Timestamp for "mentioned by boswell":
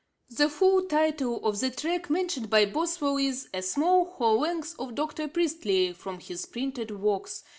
2.09-3.17